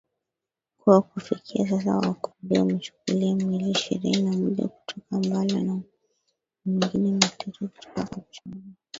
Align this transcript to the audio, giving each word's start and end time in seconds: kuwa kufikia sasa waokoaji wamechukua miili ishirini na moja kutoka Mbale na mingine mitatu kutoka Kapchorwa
kuwa 0.77 1.01
kufikia 1.01 1.69
sasa 1.69 1.97
waokoaji 1.97 2.59
wamechukua 2.59 3.13
miili 3.15 3.71
ishirini 3.71 4.21
na 4.21 4.31
moja 4.41 4.67
kutoka 4.67 5.07
Mbale 5.17 5.61
na 5.61 5.79
mingine 6.65 7.11
mitatu 7.11 7.67
kutoka 7.69 8.03
Kapchorwa 8.03 8.61